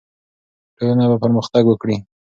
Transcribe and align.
ټولنه 0.77 1.05
به 1.09 1.17
پرمختګ 1.23 1.63
وکړي. 1.67 1.97